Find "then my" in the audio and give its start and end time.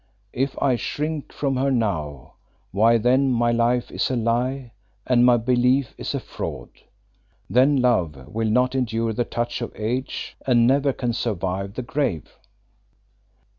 2.97-3.51